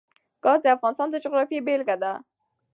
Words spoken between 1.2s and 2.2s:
جغرافیې بېلګه ده.